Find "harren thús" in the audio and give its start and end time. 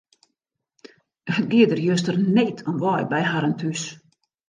3.31-3.81